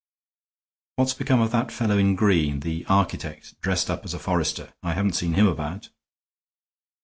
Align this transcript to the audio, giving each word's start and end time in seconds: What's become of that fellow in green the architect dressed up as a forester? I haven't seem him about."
What's 0.95 1.13
become 1.13 1.41
of 1.41 1.51
that 1.51 1.71
fellow 1.71 1.95
in 1.99 2.15
green 2.15 2.61
the 2.61 2.87
architect 2.87 3.53
dressed 3.61 3.87
up 3.87 4.03
as 4.03 4.15
a 4.15 4.19
forester? 4.19 4.73
I 4.81 4.93
haven't 4.95 5.13
seem 5.13 5.35
him 5.35 5.45
about." 5.45 5.89